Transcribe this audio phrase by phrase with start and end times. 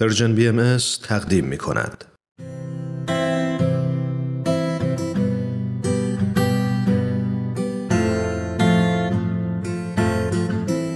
[0.00, 2.04] Persian BMS تقدیم می کند.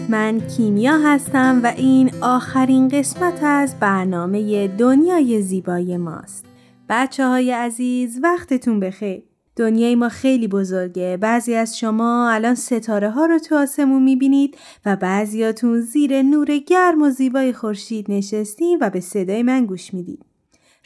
[0.09, 6.45] من کیمیا هستم و این آخرین قسمت از برنامه دنیای زیبای ماست.
[6.89, 9.30] بچه های عزیز وقتتون بخیر.
[9.61, 11.19] دنیای ما خیلی بزرگه.
[11.21, 17.03] بعضی از شما الان ستاره ها رو تو آسمون می‌بینید و بعضیاتون زیر نور گرم
[17.03, 20.25] و زیبای خورشید نشستین و به صدای من گوش می‌دید.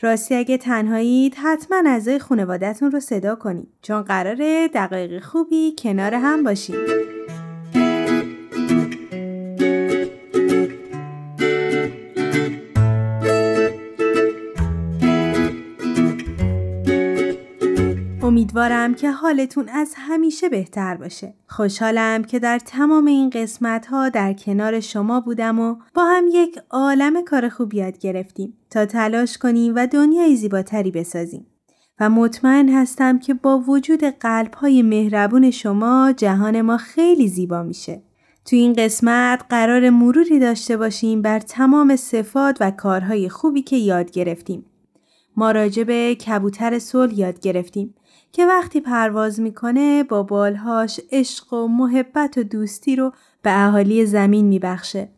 [0.00, 6.42] راستی اگه تنهایید حتما اعضای خانوادهتون رو صدا کنید چون قراره دقایق خوبی کنار هم
[6.42, 7.13] باشید.
[18.34, 21.34] امیدوارم که حالتون از همیشه بهتر باشه.
[21.48, 26.58] خوشحالم که در تمام این قسمت ها در کنار شما بودم و با هم یک
[26.70, 31.46] عالم کار خوب یاد گرفتیم تا تلاش کنیم و دنیای زیباتری بسازیم.
[32.00, 38.02] و مطمئن هستم که با وجود قلب های مهربون شما جهان ما خیلی زیبا میشه.
[38.44, 44.10] تو این قسمت قرار مروری داشته باشیم بر تمام صفات و کارهای خوبی که یاد
[44.10, 44.64] گرفتیم.
[45.36, 47.94] ما راجع کبوتر صلح یاد گرفتیم
[48.34, 54.44] که وقتی پرواز می‌کنه با بالهاش عشق و محبت و دوستی رو به اهالی زمین
[54.44, 55.08] میبخشه.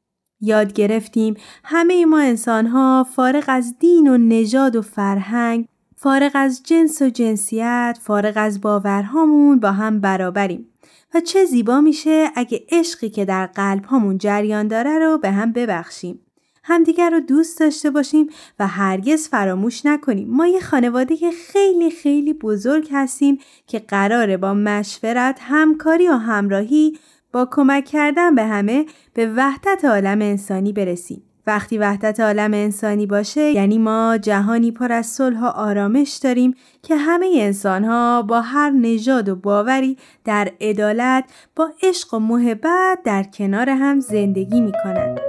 [0.40, 7.02] یاد گرفتیم همه ما انسانها فارغ از دین و نژاد و فرهنگ فارغ از جنس
[7.02, 10.66] و جنسیت فارغ از باورهامون با هم برابریم
[11.14, 15.52] و چه زیبا میشه اگه عشقی که در قلب هامون جریان داره رو به هم
[15.52, 16.25] ببخشیم
[16.68, 18.26] همدیگر رو دوست داشته باشیم
[18.58, 25.38] و هرگز فراموش نکنیم ما یه خانواده خیلی خیلی بزرگ هستیم که قراره با مشورت
[25.40, 26.98] همکاری و همراهی
[27.32, 33.40] با کمک کردن به همه به وحدت عالم انسانی برسیم وقتی وحدت عالم انسانی باشه
[33.40, 38.70] یعنی ما جهانی پر از صلح و آرامش داریم که همه انسان ها با هر
[38.70, 41.24] نژاد و باوری در عدالت
[41.56, 45.20] با عشق و محبت در کنار هم زندگی می کنند.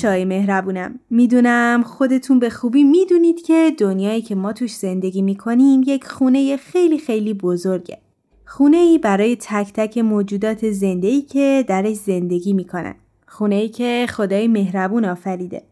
[0.00, 5.82] بچه های مهربونم می‌دونم خودتون به خوبی می‌دونید که دنیایی که ما توش زندگی می‌کنیم
[5.86, 7.98] یک خونه خیلی خیلی بزرگه
[8.46, 12.94] خونه ای برای تک تک موجودات زندگی که درش زندگی می‌کنن
[13.28, 15.62] خونه ای که خدای مهربون آفریده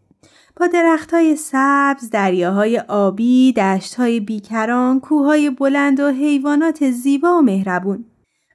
[0.57, 7.43] با درخت های سبز، دریاهای آبی، دشت های بیکران، کوههای بلند و حیوانات زیبا و
[7.43, 8.05] مهربون.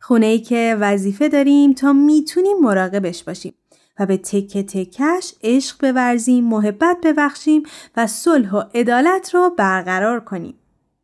[0.02, 3.54] خونه ای که وظیفه داریم تا می‌تونیم مراقبش باشیم.
[4.00, 7.64] و به تکه تکش عشق بورزیم، محبت ببخشیم
[7.98, 10.56] و صلح و عدالت را برقرار کنیم.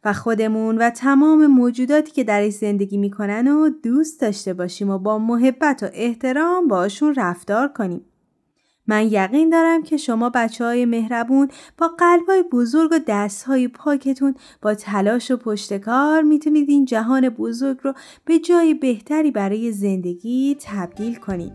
[0.03, 5.19] و خودمون و تمام موجوداتی که درش زندگی می‌کنن و دوست داشته باشیم و با
[5.19, 8.05] محبت و احترام باشون رفتار کنیم.
[8.87, 11.47] من یقین دارم که شما بچه های مهربون
[11.77, 17.93] با قلبای بزرگ و دستهای پاکتون با تلاش و پشتکار می‌تونید این جهان بزرگ رو
[18.25, 21.53] به جای بهتری برای زندگی تبدیل کنید.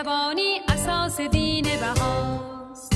[0.00, 2.92] مهربانی اساس دین بهاست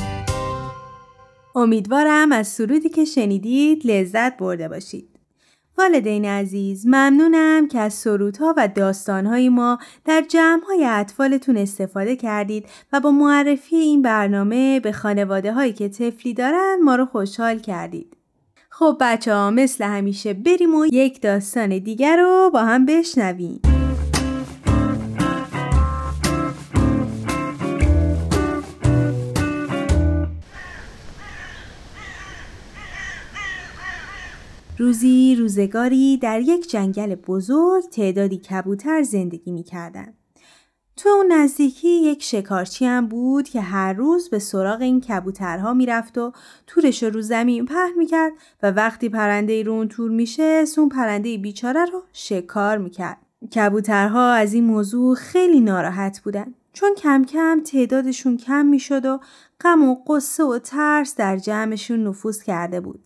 [1.55, 5.09] امیدوارم از سرودی که شنیدید لذت برده باشید
[5.79, 13.01] والدین عزیز ممنونم که از سرودها و داستانهای ما در جمعهای اطفالتون استفاده کردید و
[13.01, 18.17] با معرفی این برنامه به خانواده هایی که تفلی دارن ما رو خوشحال کردید.
[18.71, 23.74] خب بچه ها مثل همیشه بریم و یک داستان دیگر رو با هم بشنویم.
[34.85, 40.15] روزی روزگاری در یک جنگل بزرگ تعدادی کبوتر زندگی می کردن.
[40.97, 46.19] تو اون نزدیکی یک شکارچی هم بود که هر روز به سراغ این کبوترها می‌رفت
[46.19, 46.33] و
[46.67, 48.33] تورش رو زمین پهن می‌کرد
[48.63, 53.19] و وقتی پرنده رو اون تور میشه اون پرنده بیچاره رو شکار می‌کرد.
[53.55, 59.21] کبوترها از این موضوع خیلی ناراحت بودن چون کم کم تعدادشون کم می‌شد و
[59.61, 63.01] غم و قصه و ترس در جمعشون نفوذ کرده بود.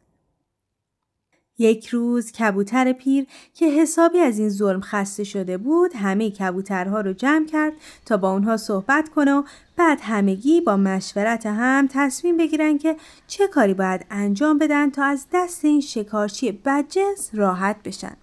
[1.59, 7.13] یک روز کبوتر پیر که حسابی از این ظلم خسته شده بود همه کبوترها رو
[7.13, 7.73] جمع کرد
[8.07, 9.43] تا با اونها صحبت کنه و
[9.77, 12.97] بعد همگی با مشورت هم تصمیم بگیرن که
[13.27, 18.17] چه کاری باید انجام بدن تا از دست این شکارچی بدجنس راحت بشن.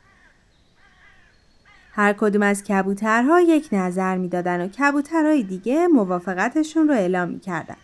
[1.92, 7.76] هر کدوم از کبوترها یک نظر می‌دادن و کبوترهای دیگه موافقتشون رو اعلام می‌کردن.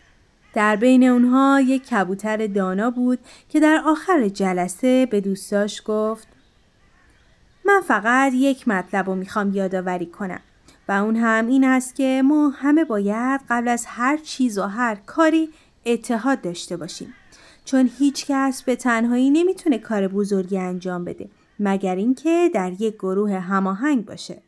[0.54, 3.20] در بین اونها یک کبوتر دانا بود
[3.50, 6.28] که در آخر جلسه به دوستاش گفت
[7.66, 10.40] من فقط یک مطلب رو می‌خوام یادآوری کنم
[10.88, 14.96] و اون هم این است که ما همه باید قبل از هر چیز و هر
[14.96, 15.50] کاری
[15.86, 17.14] اتحاد داشته باشیم.
[17.66, 23.34] چون هیچ کس به تنهایی نمی‌تونه کار بزرگی انجام بده مگر اینکه در یک گروه
[23.34, 24.44] هماهنگ باشه.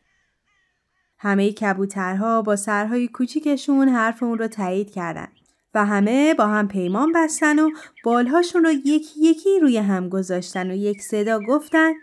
[1.19, 5.42] همه کبوترها با سرهای کوچیکشون حرف اون رو تایید کردند
[5.73, 7.69] و همه با هم پیمان بستن و
[8.03, 11.93] بالهاشون رو یکی یکی روی هم گذاشتن و یک صدا گفتن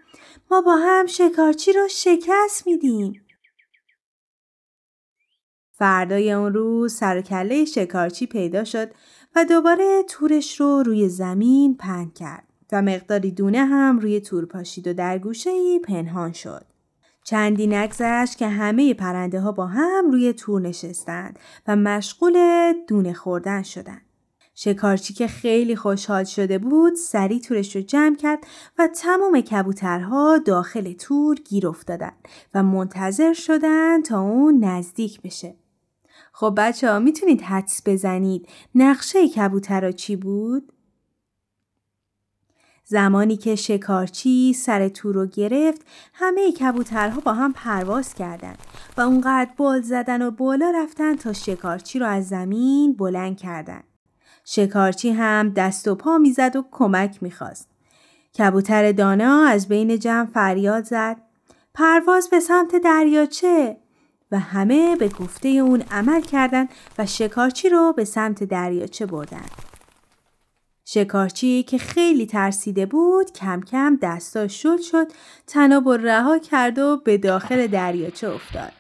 [0.51, 3.27] ما با هم شکارچی رو شکست میدیم.
[5.73, 8.91] فردای اون روز سر کله شکارچی پیدا شد
[9.37, 14.87] و دوباره تورش رو روی زمین پهن کرد و مقداری دونه هم روی تور پاشید
[14.87, 16.70] و در گوشه پنهان شد.
[17.25, 21.39] چندی نگذشت که همه پرنده ها با هم روی تور نشستند
[21.69, 22.37] و مشغول
[22.89, 24.03] دونه خوردن شدند.
[24.55, 28.47] شکارچی که خیلی خوشحال شده بود سری تورش رو جمع کرد
[28.79, 32.13] و تمام کبوترها داخل تور گیر افتادن
[32.55, 35.55] و منتظر شدن تا اون نزدیک بشه.
[36.33, 40.73] خب بچه ها می‌تونید حدس بزنید نقشه کبوترها چی بود؟
[42.91, 48.59] زمانی که شکارچی سر تور رو گرفت همه کبوترها با هم پرواز کردند
[48.97, 53.85] و اونقدر بال زدن و بالا رفتن تا شکارچی رو از زمین بلند کردند.
[54.45, 57.69] شکارچی هم دست و پا می‌زد و کمک می‌خواست.
[58.39, 61.17] کبوتر دانا از بین جمع فریاد زد
[61.75, 63.77] پرواز به سمت دریاچه
[64.33, 66.69] و همه به گفته اون عمل کردند
[66.99, 69.51] و شکارچی رو به سمت دریاچه بردند.
[70.93, 75.07] شکارچی که خیلی ترسیده بود کم کم دستاش شل شد
[75.47, 78.73] تناب و رها کرد و به داخل دریاچه افتاد.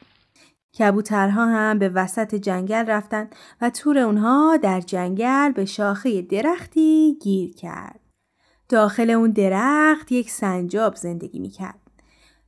[0.78, 7.54] کبوترها هم به وسط جنگل رفتن و تور اونها در جنگل به شاخه درختی گیر
[7.54, 8.00] کرد.
[8.68, 11.89] داخل اون درخت یک سنجاب زندگی می‌کرد.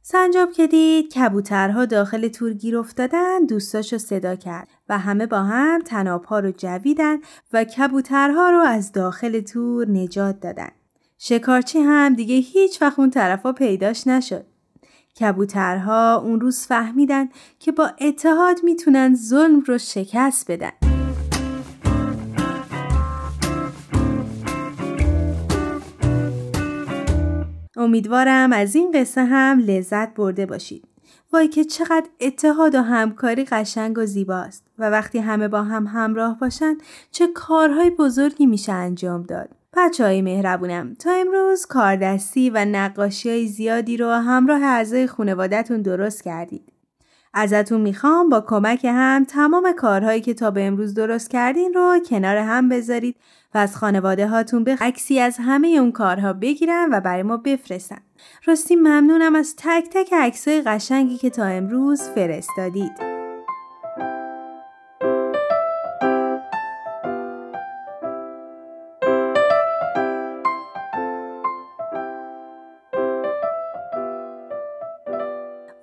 [0.04, 5.82] سنجاب که دید کبوترها داخل تور گیر افتادن دوستاشو صدا کرد و همه با هم
[5.82, 7.18] تنابها رو جویدن
[7.52, 10.68] و کبوترها رو از داخل تور نجات دادن.
[11.18, 14.44] شکارچی هم دیگه هیچ وقت اون طرفا پیداش نشد.
[15.20, 17.28] کبوترها اون روز فهمیدن
[17.58, 20.91] که با اتحاد می‌تونن ظلم رو شکست بدن.
[27.82, 30.84] امیدوارم از این قصه هم لذت برده باشید.
[31.32, 36.38] وای که چقدر اتحاد و همکاری قشنگ و زیباست و وقتی همه با هم همراه
[36.38, 36.78] باشن
[37.10, 39.48] چه کارهای بزرگی میشه انجام داد.
[39.76, 46.24] بچه های مهربونم تا امروز کاردستی و نقاشی های زیادی رو همراه اعضای خانوادهتون درست
[46.24, 46.71] کردید.
[47.34, 52.36] ازتون می‌خوام با کمک هم تمام کارهایی که تا به امروز درست کردین رو کنار
[52.36, 53.16] هم بذارید
[53.54, 58.00] و از خانواده هاتون به عکسی از همه اون کارها بگیرن و برای ما بفرستن.
[58.44, 63.11] راستی ممنونم از تک تک عکسای قشنگی که تا امروز فرستادید.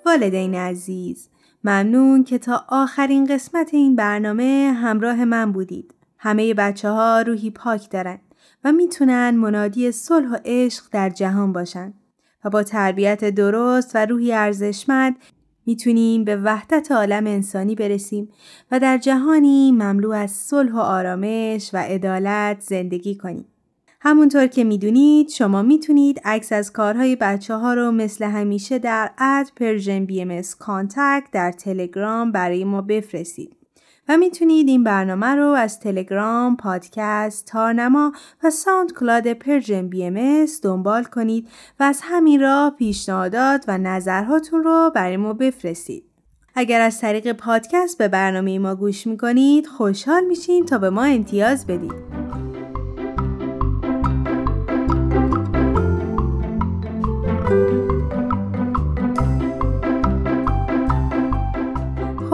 [0.10, 1.30] والدین عزیز
[1.64, 5.94] ممنون که تا آخرین قسمت این برنامه همراه من بودید.
[6.18, 8.20] همه بچه ها روحی پاک دارن
[8.64, 11.94] و می‌تونن منادی صلح و عشق در جهان باشن
[12.44, 15.16] و با تربیت درست و روحی ارزشمند
[15.66, 18.30] می‌تونیم به وحدت عالم انسانی برسیم
[18.72, 23.46] و در جهانی مملو از صلح و آرامش و عدالت زندگی کنیم.
[24.02, 29.52] همونطور که می‌دونید شما می‌تونید عکس از کارهای بچه ها رو مثل همیشه در at
[29.56, 30.42] Persian BMS
[31.32, 33.56] در تلگرام برای ما بفرستید.
[34.10, 38.12] و می‌تونید این برنامه رو از تلگرام، پادکست، تارنما
[38.44, 41.48] و SoundCloud Persian BMS دنبال کنید
[41.80, 46.04] و از همین راه پیشنهادات و نظرهاتون رو برای ما بفرستید.
[46.56, 51.68] اگر از طریق پادکست به برنامه ما گوش می‌کنید خوشحال میشیم تا به ما امتیاز
[51.68, 52.19] بدید.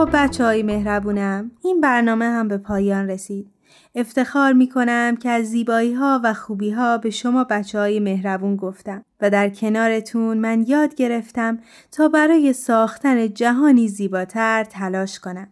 [0.06, 3.50] خب بچه های مهربونم این برنامه هم به پایان رسید.
[3.94, 8.56] افتخار می کنم که از زیبایی ها و خوبی ها به شما بچه های مهربون
[8.56, 11.58] گفتم و در کنارتون من یاد گرفتم
[11.92, 15.48] تا برای ساختن جهانی زیباتر تلاش کنم.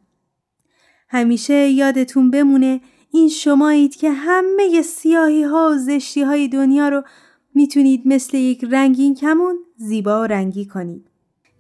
[1.09, 2.81] همیشه یادتون بمونه
[3.13, 7.03] این شمایید که همه سیاهی ها و زشتی های دنیا رو
[7.55, 11.14] می‌تونید مثل یک رنگین کمون زیبا و رنگی کنید.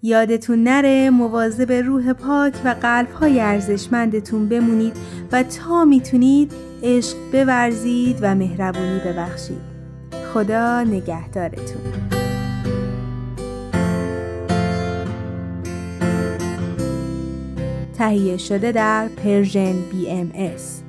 [0.06, 4.96] یادتون نره مواظب روح پاک و قلب های ارزشمندتون بمونید
[5.32, 9.60] و تا می‌تونید عشق بورزید و مهربونی ببخشید.
[10.34, 11.82] خدا نگهدارتون.
[17.98, 20.83] تهیه شده در پرژن BMS